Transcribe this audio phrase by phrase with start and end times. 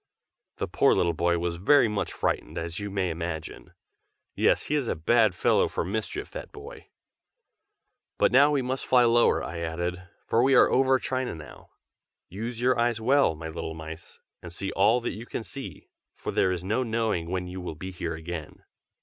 [0.57, 3.75] The poor little boy was very much frightened, as you may imagine.
[4.33, 6.87] Yes, he is a bad fellow for mischief, that boy.
[8.17, 11.69] "But now we must fly lower," I added, "for we are over China now.
[12.29, 16.31] Use your eyes well, my little mice, and see all that you can see, for
[16.31, 18.63] there is no knowing when you will be here again."